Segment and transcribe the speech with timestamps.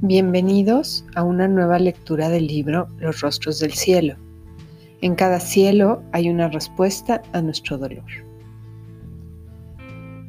[0.00, 4.14] Bienvenidos a una nueva lectura del libro Los rostros del cielo.
[5.00, 8.04] En cada cielo hay una respuesta a nuestro dolor.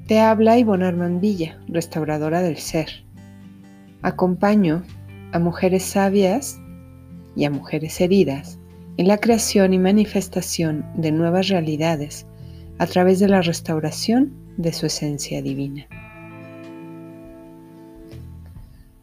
[0.07, 2.89] Te habla Ivonne Armand Villa, restauradora del ser.
[4.01, 4.81] Acompaño
[5.33, 6.59] a mujeres sabias
[7.35, 8.57] y a mujeres heridas
[8.97, 12.25] en la creación y manifestación de nuevas realidades
[12.79, 15.87] a través de la restauración de su esencia divina.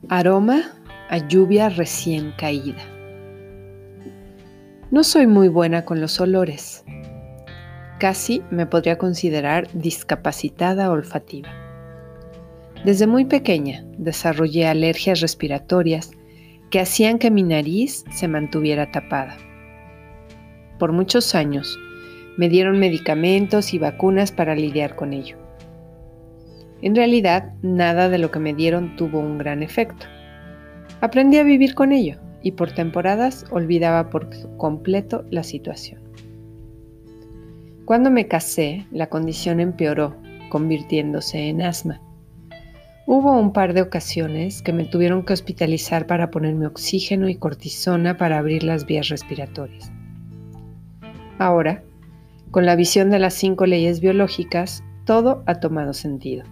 [0.09, 0.63] Aroma
[1.11, 2.83] a lluvia recién caída.
[4.93, 6.85] No soy muy buena con los olores.
[7.99, 11.49] Casi me podría considerar discapacitada olfativa.
[12.85, 16.13] Desde muy pequeña desarrollé alergias respiratorias
[16.71, 19.37] que hacían que mi nariz se mantuviera tapada.
[20.79, 21.77] Por muchos años
[22.37, 25.46] me dieron medicamentos y vacunas para lidiar con ello.
[26.83, 30.07] En realidad, nada de lo que me dieron tuvo un gran efecto.
[31.01, 36.01] Aprendí a vivir con ello y por temporadas olvidaba por completo la situación.
[37.85, 40.17] Cuando me casé, la condición empeoró,
[40.49, 42.01] convirtiéndose en asma.
[43.07, 48.17] Hubo un par de ocasiones que me tuvieron que hospitalizar para ponerme oxígeno y cortisona
[48.17, 49.93] para abrir las vías respiratorias.
[51.39, 51.85] Ahora,
[52.51, 56.45] con la visión de las cinco leyes biológicas, todo ha tomado sentido.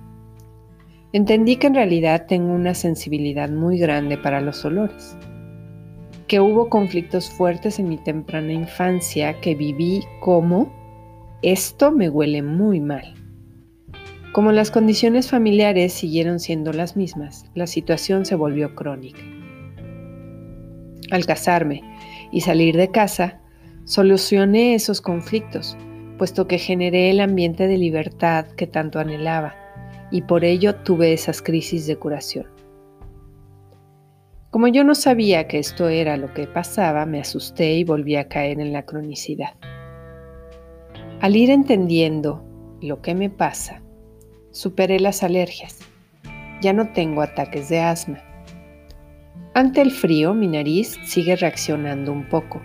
[1.15, 5.17] Entendí que en realidad tengo una sensibilidad muy grande para los olores,
[6.27, 10.73] que hubo conflictos fuertes en mi temprana infancia que viví como
[11.41, 13.15] esto me huele muy mal.
[14.33, 19.23] Como las condiciones familiares siguieron siendo las mismas, la situación se volvió crónica.
[21.13, 21.85] Al casarme
[22.33, 23.41] y salir de casa,
[23.85, 25.77] solucioné esos conflictos,
[26.19, 29.64] puesto que generé el ambiente de libertad que tanto anhelaba
[30.11, 32.47] y por ello tuve esas crisis de curación.
[34.51, 38.29] Como yo no sabía que esto era lo que pasaba, me asusté y volví a
[38.29, 39.55] caer en la cronicidad.
[41.21, 42.45] Al ir entendiendo
[42.81, 43.83] lo que me pasa,
[44.53, 45.81] superé las alergias.
[46.61, 48.23] Ya no tengo ataques de asma.
[49.55, 52.63] Ante el frío, mi nariz sigue reaccionando un poco,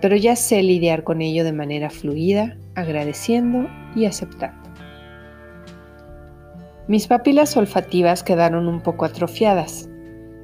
[0.00, 4.63] pero ya sé lidiar con ello de manera fluida, agradeciendo y aceptando.
[6.86, 9.88] Mis papilas olfativas quedaron un poco atrofiadas,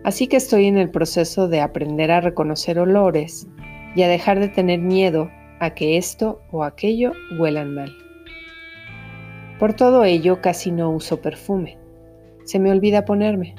[0.04, 3.46] así que estoy en el proceso de aprender a reconocer olores
[3.94, 7.92] y a dejar de tener miedo a que esto o aquello huelan mal.
[9.58, 11.76] Por todo ello casi no uso perfume.
[12.44, 13.54] Se me olvida ponerme.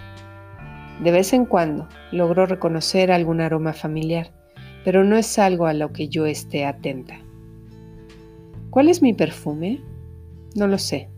[1.04, 4.32] De vez en cuando logro reconocer algún aroma familiar,
[4.84, 7.20] pero no es algo a lo que yo esté atenta.
[8.72, 9.84] ¿Cuál es mi perfume?
[10.56, 11.12] No lo sé.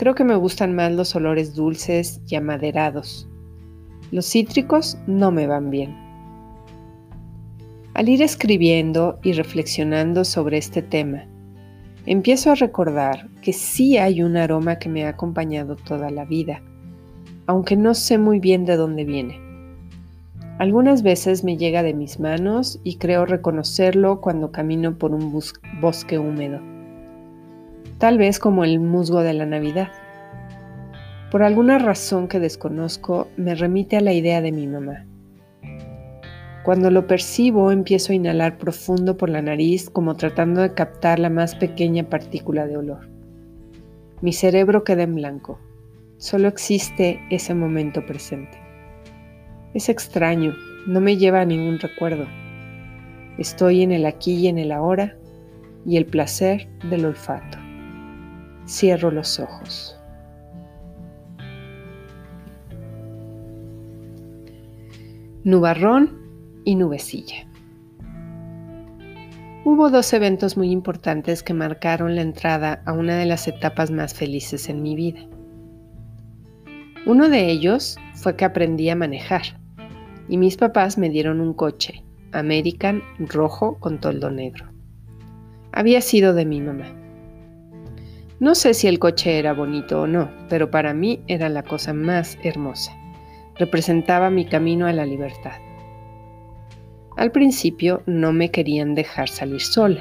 [0.00, 3.28] Creo que me gustan más los olores dulces y amaderados.
[4.10, 5.94] Los cítricos no me van bien.
[7.92, 11.26] Al ir escribiendo y reflexionando sobre este tema,
[12.06, 16.62] empiezo a recordar que sí hay un aroma que me ha acompañado toda la vida,
[17.46, 19.38] aunque no sé muy bien de dónde viene.
[20.58, 25.30] Algunas veces me llega de mis manos y creo reconocerlo cuando camino por un
[25.78, 26.69] bosque húmedo
[28.00, 29.90] tal vez como el musgo de la Navidad.
[31.30, 35.06] Por alguna razón que desconozco, me remite a la idea de mi mamá.
[36.64, 41.28] Cuando lo percibo, empiezo a inhalar profundo por la nariz como tratando de captar la
[41.28, 43.06] más pequeña partícula de olor.
[44.22, 45.60] Mi cerebro queda en blanco.
[46.16, 48.58] Solo existe ese momento presente.
[49.74, 50.54] Es extraño,
[50.86, 52.24] no me lleva a ningún recuerdo.
[53.36, 55.18] Estoy en el aquí y en el ahora
[55.84, 57.58] y el placer del olfato.
[58.70, 59.98] Cierro los ojos.
[65.42, 66.16] Nubarrón
[66.64, 67.48] y nubecilla.
[69.64, 74.14] Hubo dos eventos muy importantes que marcaron la entrada a una de las etapas más
[74.14, 75.26] felices en mi vida.
[77.06, 79.42] Uno de ellos fue que aprendí a manejar
[80.28, 84.66] y mis papás me dieron un coche, American rojo con toldo negro.
[85.72, 86.99] Había sido de mi mamá.
[88.40, 91.92] No sé si el coche era bonito o no, pero para mí era la cosa
[91.92, 92.96] más hermosa.
[93.56, 95.58] Representaba mi camino a la libertad.
[97.18, 100.00] Al principio no me querían dejar salir sola.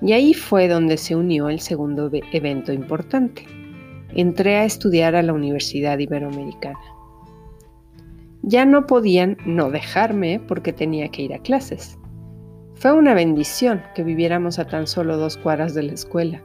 [0.00, 3.44] Y ahí fue donde se unió el segundo evento importante.
[4.14, 6.80] Entré a estudiar a la Universidad Iberoamericana.
[8.40, 11.98] Ya no podían no dejarme porque tenía que ir a clases.
[12.74, 16.42] Fue una bendición que viviéramos a tan solo dos cuadras de la escuela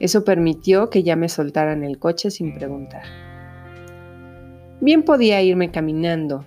[0.00, 3.02] eso permitió que ya me soltaran el coche sin preguntar.
[4.80, 6.46] Bien podía irme caminando,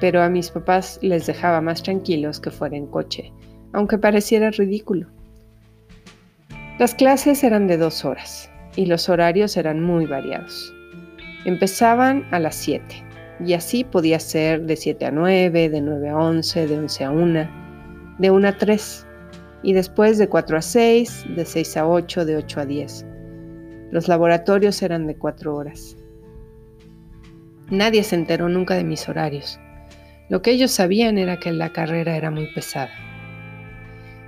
[0.00, 3.30] pero a mis papás les dejaba más tranquilos que fuera en coche,
[3.74, 5.06] aunque pareciera ridículo.
[6.78, 10.72] Las clases eran de dos horas y los horarios eran muy variados.
[11.44, 12.82] Empezaban a las 7
[13.44, 17.10] y así podía ser de 7 a 9, de 9 a 11, de 11 a
[17.10, 17.50] 1,
[18.18, 19.07] de 1 a 3
[19.62, 23.06] y después de 4 a 6, de 6 a 8, de 8 a 10.
[23.90, 25.96] Los laboratorios eran de 4 horas.
[27.70, 29.60] Nadie se enteró nunca de mis horarios.
[30.28, 32.90] Lo que ellos sabían era que la carrera era muy pesada.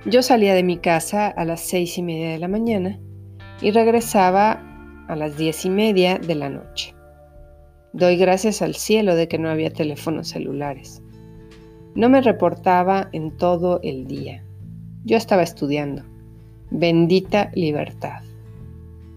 [0.05, 2.99] Yo salía de mi casa a las seis y media de la mañana
[3.61, 4.63] y regresaba
[5.07, 6.95] a las diez y media de la noche.
[7.93, 11.03] Doy gracias al cielo de que no había teléfonos celulares.
[11.93, 14.43] No me reportaba en todo el día.
[15.03, 16.03] Yo estaba estudiando.
[16.69, 18.21] Bendita libertad.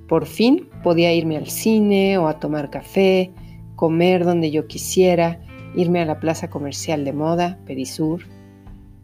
[0.08, 3.32] Por fin podía irme al cine o a tomar café,
[3.76, 5.40] comer donde yo quisiera,
[5.76, 8.22] irme a la plaza comercial de moda, Perisur,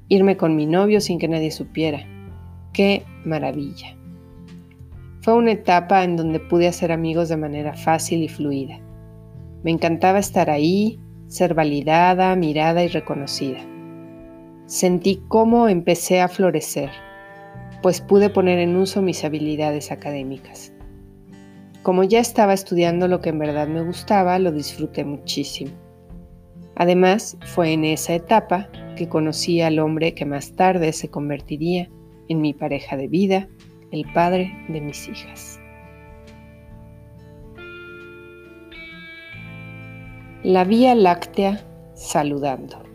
[0.09, 2.07] irme con mi novio sin que nadie supiera.
[2.73, 3.97] ¡Qué maravilla!
[5.21, 8.81] Fue una etapa en donde pude hacer amigos de manera fácil y fluida.
[9.63, 10.99] Me encantaba estar ahí,
[11.29, 13.59] ser validada, mirada y reconocida.
[14.71, 16.91] Sentí cómo empecé a florecer,
[17.83, 20.73] pues pude poner en uso mis habilidades académicas.
[21.83, 25.73] Como ya estaba estudiando lo que en verdad me gustaba, lo disfruté muchísimo.
[26.77, 31.91] Además, fue en esa etapa que conocí al hombre que más tarde se convertiría
[32.29, 33.49] en mi pareja de vida,
[33.91, 35.59] el padre de mis hijas.
[40.45, 41.61] La Vía Láctea
[41.95, 42.90] saludando.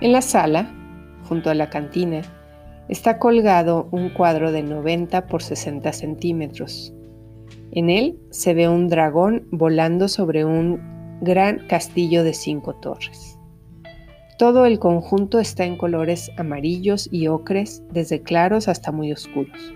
[0.00, 0.74] En la sala,
[1.26, 2.20] junto a la cantina,
[2.88, 6.92] está colgado un cuadro de 90 por 60 centímetros.
[7.72, 13.38] En él se ve un dragón volando sobre un gran castillo de cinco torres.
[14.38, 19.72] Todo el conjunto está en colores amarillos y ocres, desde claros hasta muy oscuros.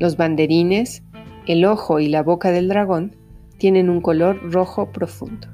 [0.00, 1.04] Los banderines,
[1.46, 3.14] el ojo y la boca del dragón
[3.56, 5.53] tienen un color rojo profundo.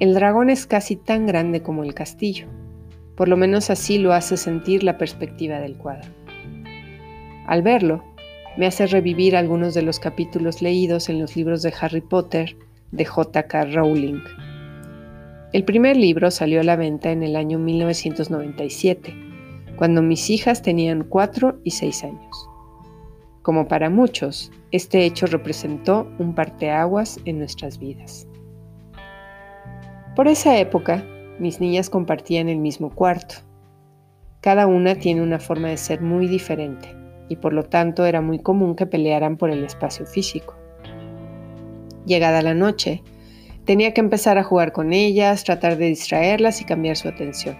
[0.00, 2.46] El dragón es casi tan grande como el castillo,
[3.16, 6.08] por lo menos así lo hace sentir la perspectiva del cuadro.
[7.46, 8.02] Al verlo,
[8.56, 12.56] me hace revivir algunos de los capítulos leídos en los libros de Harry Potter
[12.92, 13.66] de J.K.
[13.66, 14.22] Rowling.
[15.52, 19.14] El primer libro salió a la venta en el año 1997,
[19.76, 22.48] cuando mis hijas tenían 4 y 6 años.
[23.42, 28.29] Como para muchos, este hecho representó un parteaguas en nuestras vidas.
[30.16, 31.04] Por esa época,
[31.38, 33.36] mis niñas compartían el mismo cuarto.
[34.40, 36.94] Cada una tiene una forma de ser muy diferente
[37.28, 40.54] y por lo tanto era muy común que pelearan por el espacio físico.
[42.06, 43.02] Llegada la noche,
[43.70, 47.56] Tenía que empezar a jugar con ellas, tratar de distraerlas y cambiar su atención.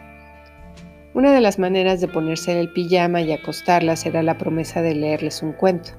[1.14, 5.42] Una de las maneras de ponerse el pijama y acostarlas era la promesa de leerles
[5.42, 5.90] un cuento.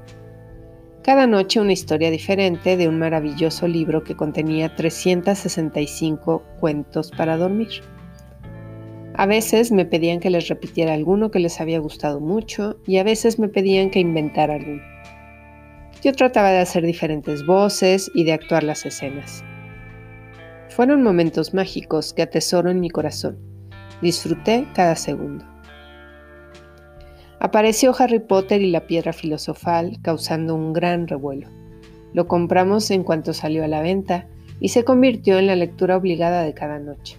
[1.04, 7.82] Cada noche una historia diferente de un maravilloso libro que contenía 365 cuentos para dormir.
[9.16, 13.04] A veces me pedían que les repitiera alguno que les había gustado mucho y a
[13.04, 14.84] veces me pedían que inventara alguno.
[16.04, 19.44] Yo trataba de hacer diferentes voces y de actuar las escenas.
[20.70, 23.40] Fueron momentos mágicos que atesoro en mi corazón.
[24.04, 25.51] Disfruté cada segundo.
[27.44, 31.48] Apareció Harry Potter y la piedra filosofal causando un gran revuelo.
[32.14, 34.28] Lo compramos en cuanto salió a la venta
[34.60, 37.18] y se convirtió en la lectura obligada de cada noche.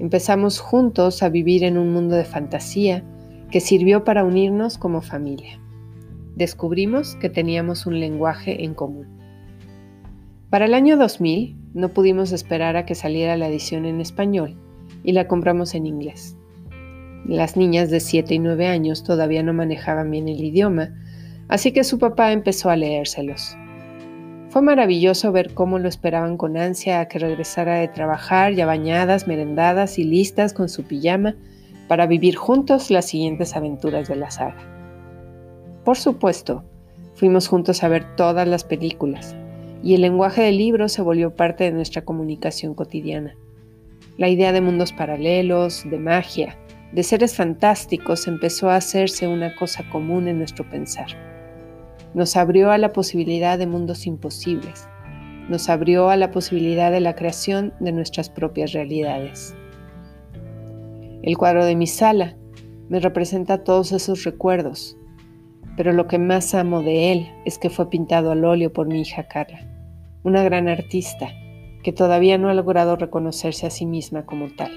[0.00, 3.04] Empezamos juntos a vivir en un mundo de fantasía
[3.52, 5.60] que sirvió para unirnos como familia.
[6.34, 9.06] Descubrimos que teníamos un lenguaje en común.
[10.50, 14.56] Para el año 2000 no pudimos esperar a que saliera la edición en español
[15.04, 16.36] y la compramos en inglés.
[17.26, 20.94] Las niñas de 7 y 9 años todavía no manejaban bien el idioma,
[21.48, 23.56] así que su papá empezó a leérselos.
[24.48, 29.28] Fue maravilloso ver cómo lo esperaban con ansia a que regresara de trabajar ya bañadas,
[29.28, 31.36] merendadas y listas con su pijama
[31.86, 34.58] para vivir juntos las siguientes aventuras de la saga.
[35.84, 36.64] Por supuesto,
[37.14, 39.36] fuimos juntos a ver todas las películas,
[39.82, 43.36] y el lenguaje del libro se volvió parte de nuestra comunicación cotidiana.
[44.18, 46.58] La idea de mundos paralelos, de magia,
[46.92, 51.08] de seres fantásticos empezó a hacerse una cosa común en nuestro pensar.
[52.14, 54.88] Nos abrió a la posibilidad de mundos imposibles,
[55.48, 59.54] nos abrió a la posibilidad de la creación de nuestras propias realidades.
[61.22, 62.36] El cuadro de mi sala
[62.88, 64.96] me representa todos esos recuerdos,
[65.76, 69.00] pero lo que más amo de él es que fue pintado al óleo por mi
[69.00, 69.60] hija Carla,
[70.24, 71.28] una gran artista,
[71.84, 74.72] que todavía no ha logrado reconocerse a sí misma como tal.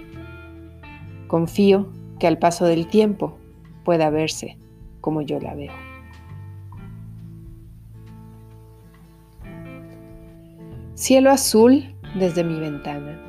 [1.28, 3.38] Confío que al paso del tiempo
[3.84, 4.58] pueda verse
[5.02, 5.74] como yo la veo.
[10.96, 13.20] Cielo azul desde mi ventana.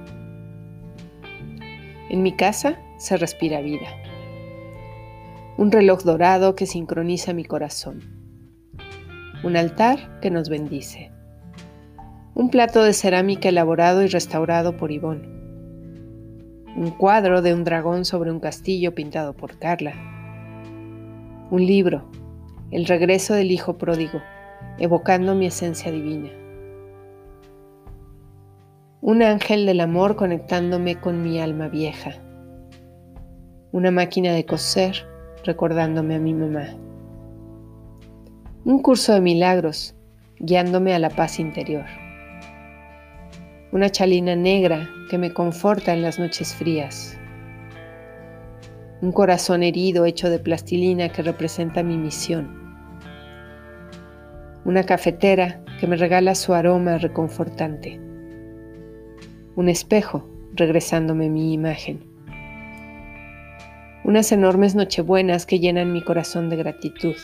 [2.09, 3.89] En mi casa se respira vida.
[5.57, 8.01] Un reloj dorado que sincroniza mi corazón.
[9.43, 11.11] Un altar que nos bendice.
[12.35, 15.34] Un plato de cerámica elaborado y restaurado por Ivonne.
[16.77, 19.93] Un cuadro de un dragón sobre un castillo pintado por Carla.
[21.53, 22.11] Un libro,
[22.73, 24.21] El regreso del hijo pródigo,
[24.79, 26.31] evocando mi esencia divina.
[29.01, 32.15] Un ángel del amor conectándome con mi alma vieja,
[33.71, 35.07] una máquina de coser
[35.45, 36.75] recordándome a mi mamá,
[38.65, 39.95] un curso de milagros
[40.41, 41.85] guiándome a la paz interior,
[43.75, 47.19] una chalina negra que me conforta en las noches frías,
[49.03, 52.49] un corazón herido hecho de plastilina que representa mi misión,
[54.65, 58.01] una cafetera que me regala su aroma reconfortante
[59.57, 62.05] un espejo regresándome mi imagen.
[64.03, 67.15] Unas enormes nochebuenas que llenan mi corazón de gratitud.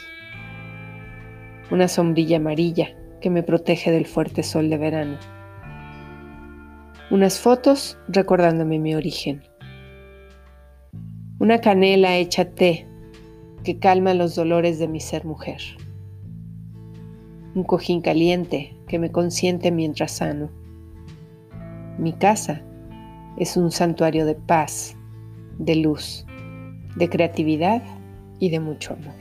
[1.71, 5.19] Una sombrilla amarilla que me protege del fuerte sol de verano.
[7.11, 9.43] Unas fotos recordándome mi origen.
[11.41, 12.87] Una canela hecha té
[13.65, 15.61] que calma los dolores de mi ser mujer.
[17.55, 20.51] Un cojín caliente que me consiente mientras sano
[22.01, 22.63] mi casa
[23.37, 24.97] es un santuario de paz,
[25.59, 26.25] de luz,
[26.97, 27.83] de creatividad
[28.39, 29.21] y de mucho amor.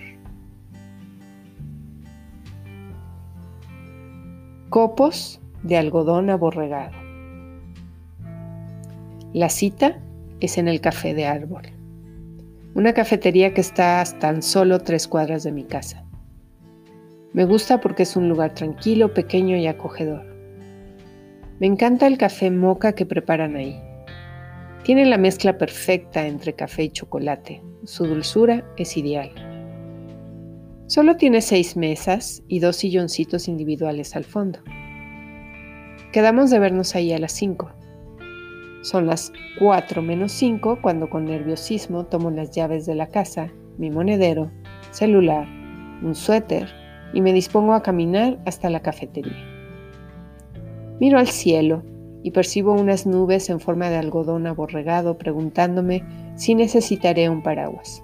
[4.69, 7.08] Copos de algodón aborregado.
[9.33, 9.99] La cita
[10.39, 11.61] es en el Café de Árbol,
[12.73, 16.03] una cafetería que está a tan solo tres cuadras de mi casa.
[17.33, 20.25] Me gusta porque es un lugar tranquilo, pequeño y acogedor.
[21.59, 23.79] Me encanta el café moca que preparan ahí.
[24.83, 27.61] Tiene la mezcla perfecta entre café y chocolate.
[27.83, 29.29] Su dulzura es ideal.
[30.87, 34.57] Solo tiene seis mesas y dos silloncitos individuales al fondo.
[36.11, 37.71] Quedamos de vernos ahí a las cinco.
[38.81, 43.89] Son las cuatro menos cinco cuando con nerviosismo tomo las llaves de la casa, mi
[43.89, 44.51] monedero,
[44.91, 45.47] celular,
[46.01, 46.69] un suéter
[47.13, 49.45] y me dispongo a caminar hasta la cafetería.
[50.99, 51.83] Miro al cielo
[52.23, 56.03] y percibo unas nubes en forma de algodón aborregado preguntándome
[56.35, 58.03] si necesitaré un paraguas.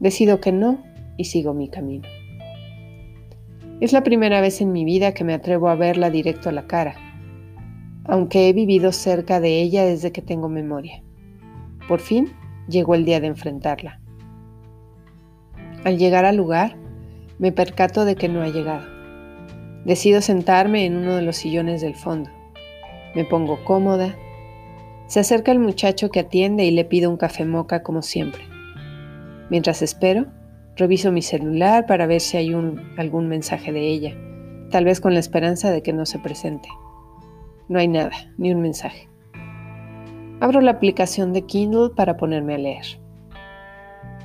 [0.00, 0.82] Decido que no
[1.16, 2.08] y sigo mi camino.
[3.80, 6.66] Es la primera vez en mi vida que me atrevo a verla directo a la
[6.66, 6.94] cara,
[8.04, 11.02] aunque he vivido cerca de ella desde que tengo memoria.
[11.88, 12.32] Por fin
[12.68, 14.00] llegó el día de enfrentarla.
[15.84, 16.76] Al llegar al lugar,
[17.38, 18.86] me percato de que no ha llegado.
[19.84, 22.30] Decido sentarme en uno de los sillones del fondo.
[23.14, 24.16] Me pongo cómoda.
[25.06, 28.42] Se acerca el muchacho que atiende y le pido un café moca como siempre.
[29.50, 30.26] Mientras espero,
[30.76, 32.54] reviso mi celular para ver si hay
[32.96, 34.16] algún mensaje de ella,
[34.70, 36.68] tal vez con la esperanza de que no se presente.
[37.68, 39.08] No hay nada, ni un mensaje.
[40.40, 42.84] Abro la aplicación de Kindle para ponerme a leer.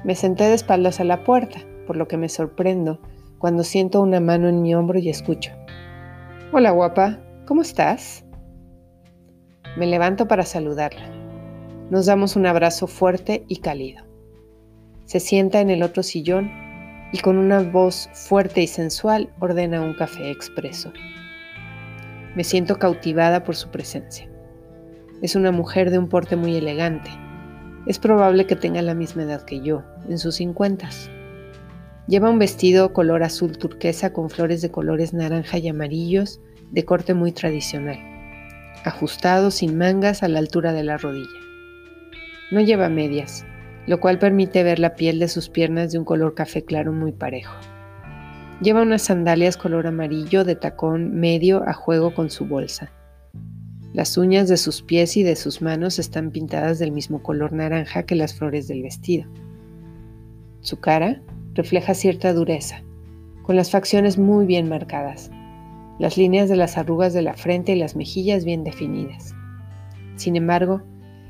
[0.03, 2.99] Me senté de espaldas a la puerta, por lo que me sorprendo
[3.37, 5.51] cuando siento una mano en mi hombro y escucho.
[6.51, 8.25] Hola guapa, ¿cómo estás?
[9.77, 11.09] Me levanto para saludarla.
[11.89, 14.03] Nos damos un abrazo fuerte y cálido.
[15.05, 16.51] Se sienta en el otro sillón
[17.13, 20.91] y con una voz fuerte y sensual ordena un café expreso.
[22.39, 24.29] Me siento cautivada por su presencia.
[25.21, 27.09] Es una mujer de un porte muy elegante.
[27.85, 31.11] Es probable que tenga la misma edad que yo, en sus cincuentas.
[32.07, 36.39] Lleva un vestido color azul turquesa con flores de colores naranja y amarillos
[36.71, 37.99] de corte muy tradicional,
[38.85, 41.27] ajustado sin mangas a la altura de la rodilla.
[42.51, 43.45] No lleva medias,
[43.85, 47.11] lo cual permite ver la piel de sus piernas de un color café claro muy
[47.11, 47.53] parejo.
[48.61, 52.91] Lleva unas sandalias color amarillo de tacón medio a juego con su bolsa.
[53.93, 58.03] Las uñas de sus pies y de sus manos están pintadas del mismo color naranja
[58.03, 59.29] que las flores del vestido.
[60.59, 61.21] Su cara
[61.53, 62.83] refleja cierta dureza,
[63.43, 65.31] con las facciones muy bien marcadas,
[65.97, 69.33] las líneas de las arrugas de la frente y las mejillas bien definidas.
[70.17, 70.81] Sin embargo,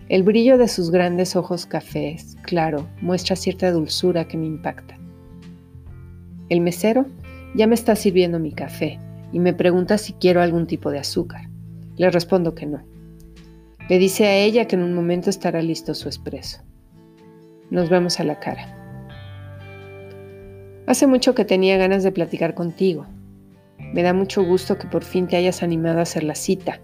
[0.10, 4.98] el brillo de sus grandes ojos cafés, claro, muestra cierta dulzura que me impacta.
[6.50, 7.06] El mesero
[7.56, 9.00] ya me está sirviendo mi café
[9.32, 11.50] y me pregunta si quiero algún tipo de azúcar.
[11.98, 12.84] Le respondo que no.
[13.90, 16.62] Le dice a ella que en un momento estará listo su expreso.
[17.70, 18.76] Nos vemos a la cara.
[20.88, 23.06] Hace mucho que tenía ganas de platicar contigo.
[23.94, 26.80] Me da mucho gusto que por fin te hayas animado a hacer la cita.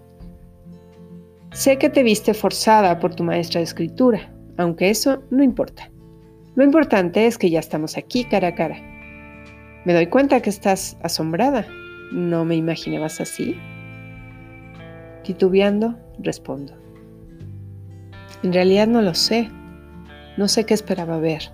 [1.53, 5.89] Sé que te viste forzada por tu maestra de escritura, aunque eso no importa.
[6.55, 8.94] Lo importante es que ya estamos aquí cara a cara.
[9.85, 11.67] Me doy cuenta que estás asombrada.
[12.11, 13.55] No me imaginabas así.
[15.23, 16.73] Titubeando, respondo.
[18.41, 19.49] En realidad no lo sé.
[20.37, 21.51] No sé qué esperaba ver.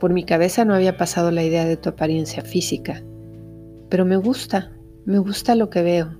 [0.00, 3.02] Por mi cabeza no había pasado la idea de tu apariencia física.
[3.90, 4.72] Pero me gusta,
[5.04, 6.18] me gusta lo que veo.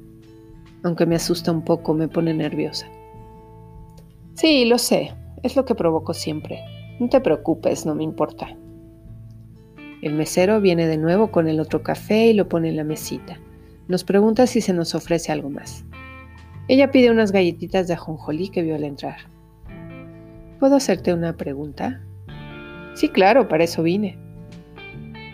[0.83, 2.87] Aunque me asusta un poco, me pone nerviosa.
[4.35, 5.15] Sí, lo sé.
[5.43, 6.61] Es lo que provoco siempre.
[7.01, 8.55] No te preocupes, no me importa.
[10.05, 13.41] El mesero viene de nuevo con el otro café y lo pone en la mesita.
[13.89, 15.87] Nos pregunta si se nos ofrece algo más.
[16.69, 19.17] Ella pide unas galletitas de ajonjolí que vio al entrar.
[20.61, 22.03] ¿Puedo hacerte una pregunta?
[22.93, 24.19] Sí, claro, para eso vine.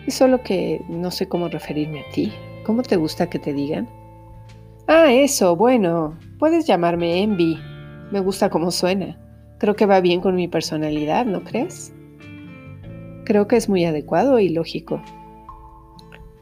[0.07, 2.31] Es solo que no sé cómo referirme a ti.
[2.65, 3.89] ¿Cómo te gusta que te digan?
[4.87, 7.59] Ah, eso, bueno, puedes llamarme Envy.
[8.09, 9.19] Me gusta cómo suena.
[9.59, 11.93] Creo que va bien con mi personalidad, ¿no crees?
[13.25, 15.01] Creo que es muy adecuado y lógico.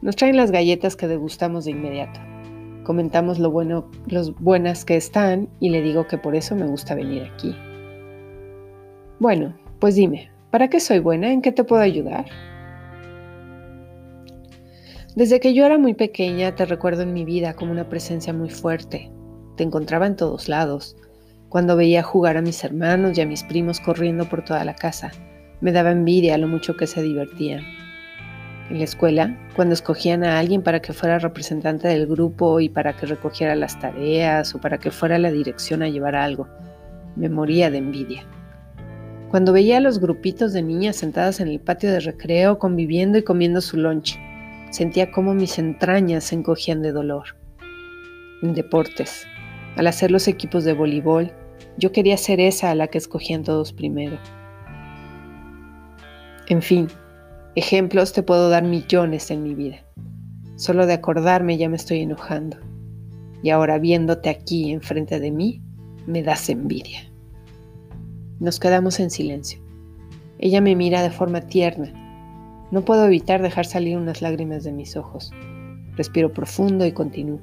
[0.02, 2.20] Nos traen las galletas que degustamos de inmediato.
[2.84, 6.94] Comentamos lo bueno, los buenas que están y le digo que por eso me gusta
[6.94, 7.54] venir aquí.
[9.18, 11.30] Bueno, pues dime, ¿para qué soy buena?
[11.30, 12.24] ¿En qué te puedo ayudar?
[15.14, 18.48] Desde que yo era muy pequeña te recuerdo en mi vida como una presencia muy
[18.48, 19.10] fuerte.
[19.56, 20.96] Te encontraba en todos lados
[21.50, 25.10] cuando veía jugar a mis hermanos y a mis primos corriendo por toda la casa,
[25.60, 27.62] me daba envidia lo mucho que se divertían.
[28.70, 32.96] En la escuela, cuando escogían a alguien para que fuera representante del grupo y para
[32.96, 36.46] que recogiera las tareas o para que fuera a la dirección a llevar algo,
[37.16, 38.24] me moría de envidia.
[39.28, 43.22] Cuando veía a los grupitos de niñas sentadas en el patio de recreo conviviendo y
[43.22, 44.18] comiendo su lunch,
[44.70, 47.36] sentía como mis entrañas se encogían de dolor.
[48.42, 49.26] En deportes,
[49.76, 51.32] al hacer los equipos de voleibol,
[51.76, 54.18] yo quería ser esa a la que escogían todos primero.
[56.50, 56.88] En fin,
[57.54, 59.84] ejemplos te puedo dar millones en mi vida.
[60.56, 62.56] Solo de acordarme ya me estoy enojando.
[63.40, 65.62] Y ahora viéndote aquí enfrente de mí,
[66.08, 67.08] me das envidia.
[68.40, 69.60] Nos quedamos en silencio.
[70.40, 71.92] Ella me mira de forma tierna.
[72.72, 75.30] No puedo evitar dejar salir unas lágrimas de mis ojos.
[75.94, 77.38] Respiro profundo y continúo.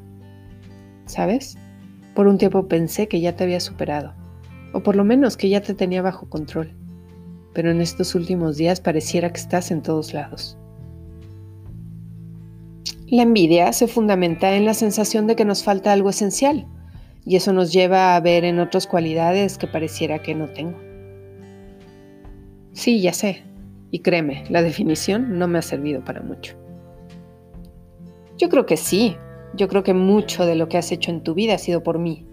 [1.06, 1.58] ¿Sabes?
[2.13, 4.13] Por un tiempo pensé que ya te había superado,
[4.74, 6.76] o por lo menos que ya te tenía bajo control,
[7.58, 10.60] pero en estos últimos días pareciera que estás en todos lados.
[13.08, 16.67] La envidia se fundamenta en la sensación de que nos falta algo esencial,
[17.26, 20.78] y eso nos lleva a ver en otras cualidades que pareciera que no tengo.
[22.74, 23.41] Sí, ya sé,
[23.89, 26.56] y créeme, la definición no me ha servido para mucho.
[28.38, 29.17] Yo creo que sí,
[29.56, 31.98] yo creo que mucho de lo que has hecho en tu vida ha sido por
[31.98, 32.26] mí.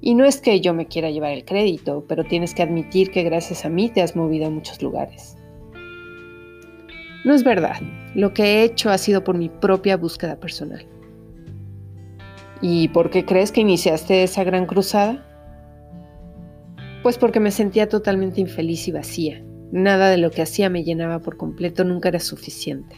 [0.00, 3.22] Y no es que yo me quiera llevar el crédito, pero tienes que admitir que
[3.22, 5.36] gracias a mí te has movido a muchos lugares.
[7.24, 7.76] No es verdad.
[8.14, 10.86] Lo que he hecho ha sido por mi propia búsqueda personal.
[12.62, 15.26] ¿Y por qué crees que iniciaste esa gran cruzada?
[17.02, 19.44] Pues porque me sentía totalmente infeliz y vacía.
[19.72, 22.96] Nada de lo que hacía me llenaba por completo, nunca era suficiente.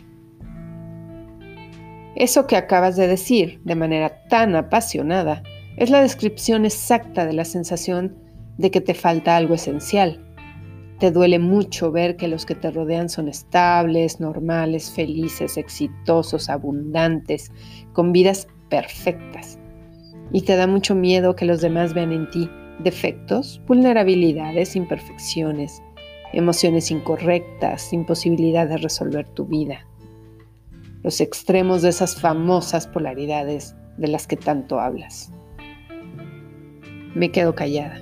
[2.14, 5.42] Eso que acabas de decir de manera tan apasionada
[5.76, 8.16] es la descripción exacta de la sensación
[8.58, 10.24] de que te falta algo esencial.
[10.98, 17.50] Te duele mucho ver que los que te rodean son estables, normales, felices, exitosos, abundantes,
[17.92, 19.58] con vidas perfectas.
[20.32, 25.82] Y te da mucho miedo que los demás vean en ti defectos, vulnerabilidades, imperfecciones,
[26.32, 29.86] emociones incorrectas, imposibilidad de resolver tu vida
[31.02, 35.32] los extremos de esas famosas polaridades de las que tanto hablas.
[37.14, 38.00] Me quedo callada.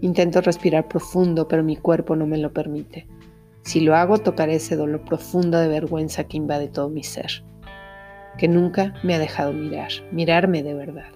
[0.00, 3.06] Intento respirar profundo, pero mi cuerpo no me lo permite.
[3.62, 7.44] Si lo hago, tocaré ese dolor profundo de vergüenza que invade todo mi ser,
[8.38, 11.12] que nunca me ha dejado mirar, mirarme de verdad.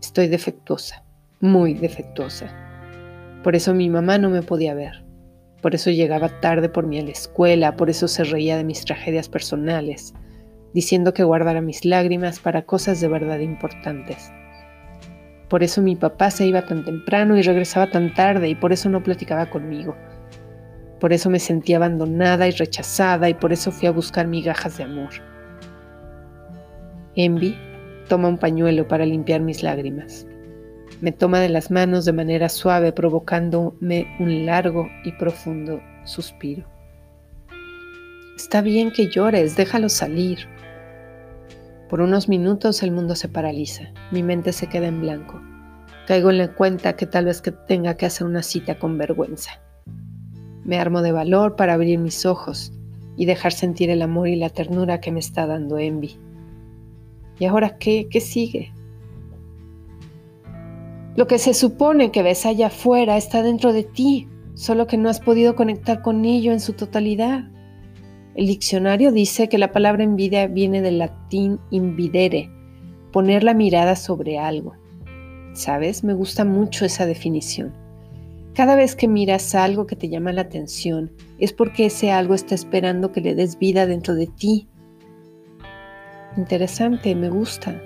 [0.00, 1.02] Estoy defectuosa,
[1.40, 2.46] muy defectuosa.
[3.42, 5.04] Por eso mi mamá no me podía ver.
[5.60, 8.84] Por eso llegaba tarde por mí a la escuela, por eso se reía de mis
[8.84, 10.14] tragedias personales,
[10.72, 14.30] diciendo que guardara mis lágrimas para cosas de verdad importantes.
[15.48, 18.88] Por eso mi papá se iba tan temprano y regresaba tan tarde y por eso
[18.88, 19.96] no platicaba conmigo.
[21.00, 24.84] Por eso me sentía abandonada y rechazada y por eso fui a buscar migajas de
[24.84, 25.10] amor.
[27.14, 27.56] Envy
[28.08, 30.26] toma un pañuelo para limpiar mis lágrimas.
[31.00, 36.66] Me toma de las manos de manera suave, provocándome un largo y profundo suspiro.
[38.36, 40.38] Está bien que llores, déjalo salir.
[41.88, 45.40] Por unos minutos el mundo se paraliza, mi mente se queda en blanco.
[46.06, 49.60] Caigo en la cuenta que tal vez que tenga que hacer una cita con vergüenza.
[50.64, 52.72] Me armo de valor para abrir mis ojos
[53.16, 56.18] y dejar sentir el amor y la ternura que me está dando Envy.
[57.38, 58.08] ¿Y ahora qué?
[58.10, 58.72] ¿Qué sigue?
[61.16, 65.08] Lo que se supone que ves allá afuera está dentro de ti, solo que no
[65.08, 67.50] has podido conectar con ello en su totalidad.
[68.38, 72.48] El diccionario dice que la palabra envidia viene del latín invidere,
[73.10, 74.76] poner la mirada sobre algo.
[75.54, 76.04] ¿Sabes?
[76.04, 77.74] Me gusta mucho esa definición.
[78.54, 82.54] Cada vez que miras algo que te llama la atención, es porque ese algo está
[82.54, 84.68] esperando que le des vida dentro de ti.
[86.36, 87.82] Interesante, me gusta.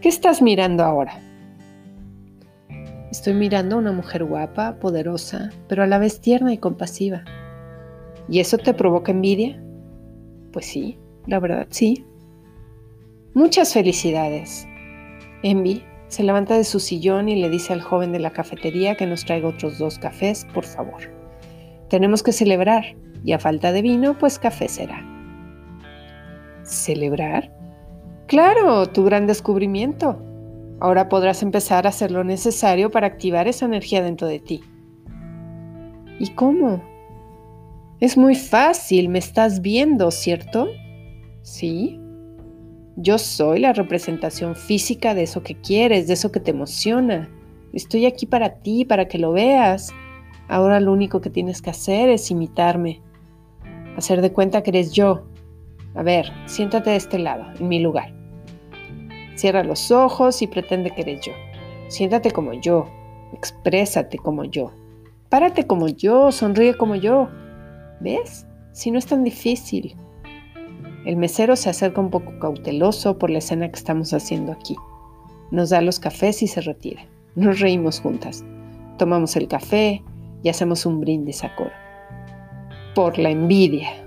[0.00, 1.20] ¿Qué estás mirando ahora?
[3.12, 7.22] Estoy mirando a una mujer guapa, poderosa, pero a la vez tierna y compasiva.
[8.28, 9.62] ¿Y eso te provoca envidia?
[10.52, 12.04] Pues sí, la verdad sí.
[13.34, 14.66] Muchas felicidades.
[15.42, 19.06] Envy se levanta de su sillón y le dice al joven de la cafetería que
[19.06, 21.02] nos traiga otros dos cafés, por favor.
[21.88, 25.04] Tenemos que celebrar, y a falta de vino, pues café será.
[26.62, 27.52] ¿Celebrar?
[28.26, 30.22] Claro, tu gran descubrimiento.
[30.80, 34.62] Ahora podrás empezar a hacer lo necesario para activar esa energía dentro de ti.
[36.18, 36.82] ¿Y cómo?
[37.98, 40.68] Es muy fácil, me estás viendo, ¿cierto?
[41.40, 41.98] Sí.
[42.96, 47.30] Yo soy la representación física de eso que quieres, de eso que te emociona.
[47.72, 49.94] Estoy aquí para ti, para que lo veas.
[50.46, 53.00] Ahora lo único que tienes que hacer es imitarme.
[53.96, 55.26] Hacer de cuenta que eres yo.
[55.94, 58.14] A ver, siéntate de este lado, en mi lugar.
[59.36, 61.32] Cierra los ojos y pretende que eres yo.
[61.88, 62.90] Siéntate como yo.
[63.32, 64.72] Exprésate como yo.
[65.30, 67.30] Párate como yo, sonríe como yo.
[68.00, 68.46] ¿Ves?
[68.72, 69.96] Si no es tan difícil.
[71.04, 74.76] El mesero se acerca un poco cauteloso por la escena que estamos haciendo aquí.
[75.50, 77.06] Nos da los cafés y se retira.
[77.36, 78.44] Nos reímos juntas.
[78.98, 80.02] Tomamos el café
[80.42, 81.72] y hacemos un brindis a coro.
[82.94, 84.05] Por la envidia.